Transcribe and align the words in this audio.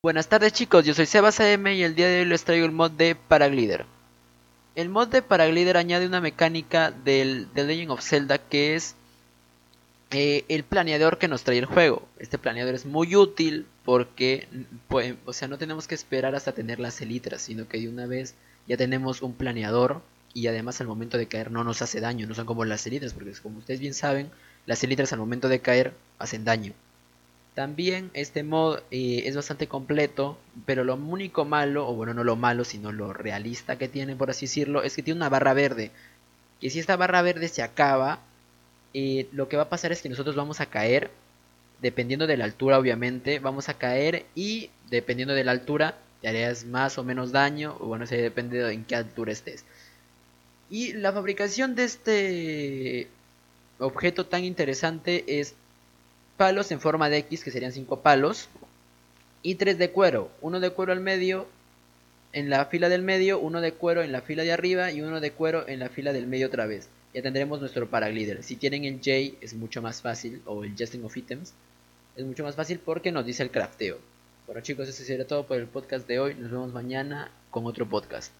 Buenas 0.00 0.28
tardes 0.28 0.52
chicos, 0.52 0.84
yo 0.84 0.94
soy 0.94 1.06
Sebas 1.06 1.40
AM 1.40 1.66
y 1.66 1.82
el 1.82 1.96
día 1.96 2.06
de 2.06 2.20
hoy 2.20 2.24
les 2.24 2.44
traigo 2.44 2.64
el 2.64 2.70
mod 2.70 2.92
de 2.92 3.16
Paraglider. 3.16 3.84
El 4.76 4.90
mod 4.90 5.08
de 5.08 5.22
Paraglider 5.22 5.76
añade 5.76 6.06
una 6.06 6.20
mecánica 6.20 6.92
del 6.92 7.48
Legend 7.52 7.90
of 7.90 8.00
Zelda 8.00 8.38
que 8.38 8.76
es 8.76 8.94
eh, 10.12 10.44
el 10.46 10.62
planeador 10.62 11.18
que 11.18 11.26
nos 11.26 11.42
trae 11.42 11.58
el 11.58 11.64
juego. 11.64 12.06
Este 12.20 12.38
planeador 12.38 12.76
es 12.76 12.86
muy 12.86 13.16
útil 13.16 13.66
porque, 13.84 14.46
pues, 14.86 15.16
o 15.26 15.32
sea, 15.32 15.48
no 15.48 15.58
tenemos 15.58 15.88
que 15.88 15.96
esperar 15.96 16.36
hasta 16.36 16.52
tener 16.52 16.78
las 16.78 17.00
elitras, 17.00 17.42
sino 17.42 17.66
que 17.66 17.80
de 17.80 17.88
una 17.88 18.06
vez 18.06 18.36
ya 18.68 18.76
tenemos 18.76 19.20
un 19.20 19.34
planeador 19.34 20.00
y 20.32 20.46
además 20.46 20.80
al 20.80 20.86
momento 20.86 21.18
de 21.18 21.26
caer 21.26 21.50
no 21.50 21.64
nos 21.64 21.82
hace 21.82 22.00
daño, 22.00 22.28
no 22.28 22.36
son 22.36 22.46
como 22.46 22.64
las 22.64 22.86
elitras, 22.86 23.14
porque 23.14 23.32
como 23.42 23.58
ustedes 23.58 23.80
bien 23.80 23.94
saben, 23.94 24.30
las 24.64 24.84
elitras 24.84 25.12
al 25.12 25.18
momento 25.18 25.48
de 25.48 25.58
caer 25.58 25.92
hacen 26.20 26.44
daño. 26.44 26.72
También 27.58 28.12
este 28.14 28.44
mod 28.44 28.78
eh, 28.92 29.24
es 29.24 29.34
bastante 29.34 29.66
completo, 29.66 30.38
pero 30.64 30.84
lo 30.84 30.94
único 30.94 31.44
malo, 31.44 31.88
o 31.88 31.92
bueno, 31.92 32.14
no 32.14 32.22
lo 32.22 32.36
malo, 32.36 32.62
sino 32.62 32.92
lo 32.92 33.12
realista 33.12 33.76
que 33.76 33.88
tiene, 33.88 34.14
por 34.14 34.30
así 34.30 34.46
decirlo, 34.46 34.84
es 34.84 34.94
que 34.94 35.02
tiene 35.02 35.18
una 35.18 35.28
barra 35.28 35.54
verde. 35.54 35.90
Que 36.60 36.70
si 36.70 36.78
esta 36.78 36.94
barra 36.94 37.20
verde 37.20 37.48
se 37.48 37.62
acaba, 37.62 38.20
eh, 38.94 39.26
lo 39.32 39.48
que 39.48 39.56
va 39.56 39.64
a 39.64 39.68
pasar 39.68 39.90
es 39.90 40.00
que 40.02 40.08
nosotros 40.08 40.36
vamos 40.36 40.60
a 40.60 40.66
caer, 40.66 41.10
dependiendo 41.82 42.28
de 42.28 42.36
la 42.36 42.44
altura 42.44 42.78
obviamente, 42.78 43.40
vamos 43.40 43.68
a 43.68 43.74
caer 43.74 44.26
y 44.36 44.70
dependiendo 44.88 45.34
de 45.34 45.42
la 45.42 45.50
altura 45.50 45.98
te 46.20 46.28
harías 46.28 46.64
más 46.64 46.96
o 46.96 47.02
menos 47.02 47.32
daño, 47.32 47.76
o 47.80 47.86
bueno, 47.86 48.06
se 48.06 48.18
depende 48.18 48.62
de 48.62 48.72
en 48.72 48.84
qué 48.84 48.94
altura 48.94 49.32
estés. 49.32 49.64
Y 50.70 50.92
la 50.92 51.12
fabricación 51.12 51.74
de 51.74 51.82
este 51.82 53.08
objeto 53.80 54.26
tan 54.26 54.44
interesante 54.44 55.40
es 55.40 55.56
palos 56.38 56.72
en 56.72 56.80
forma 56.80 57.10
de 57.10 57.18
X, 57.18 57.44
que 57.44 57.50
serían 57.50 57.72
5 57.72 58.00
palos, 58.00 58.48
y 59.42 59.56
3 59.56 59.76
de 59.76 59.90
cuero, 59.90 60.30
uno 60.40 60.60
de 60.60 60.70
cuero 60.70 60.92
al 60.92 61.00
medio, 61.00 61.46
en 62.32 62.48
la 62.48 62.66
fila 62.66 62.88
del 62.88 63.02
medio, 63.02 63.38
uno 63.38 63.60
de 63.60 63.72
cuero 63.72 64.02
en 64.02 64.12
la 64.12 64.22
fila 64.22 64.44
de 64.44 64.52
arriba 64.52 64.92
y 64.92 65.02
uno 65.02 65.20
de 65.20 65.32
cuero 65.32 65.68
en 65.68 65.80
la 65.80 65.88
fila 65.88 66.12
del 66.12 66.26
medio 66.26 66.46
otra 66.46 66.66
vez. 66.66 66.88
Ya 67.12 67.22
tendremos 67.22 67.60
nuestro 67.60 67.88
paraglider. 67.90 68.42
Si 68.42 68.56
tienen 68.56 68.84
el 68.84 68.96
J 68.96 69.36
es 69.40 69.54
mucho 69.54 69.82
más 69.82 70.00
fácil, 70.00 70.40
o 70.46 70.62
el 70.64 70.74
Justing 70.78 71.04
of 71.04 71.16
Items, 71.16 71.54
es 72.16 72.24
mucho 72.24 72.44
más 72.44 72.54
fácil 72.54 72.78
porque 72.78 73.12
nos 73.12 73.26
dice 73.26 73.42
el 73.42 73.50
crafteo. 73.50 73.98
Bueno 74.46 74.60
chicos, 74.60 74.88
eso 74.88 75.02
sería 75.02 75.26
todo 75.26 75.46
por 75.46 75.58
el 75.58 75.66
podcast 75.66 76.06
de 76.06 76.20
hoy. 76.20 76.34
Nos 76.34 76.50
vemos 76.50 76.72
mañana 76.72 77.30
con 77.50 77.66
otro 77.66 77.88
podcast. 77.88 78.32